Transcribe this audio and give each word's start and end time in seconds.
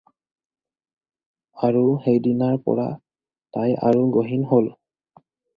আৰু 1.67 1.83
সেইদিনাৰ 2.07 2.57
পৰা 2.71 2.89
তাই 3.59 3.79
আৰু 3.91 4.11
গহীন 4.17 4.51
হ'ল। 4.55 4.75